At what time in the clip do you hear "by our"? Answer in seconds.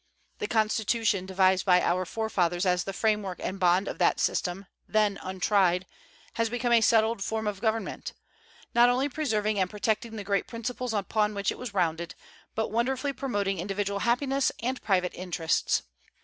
1.63-2.05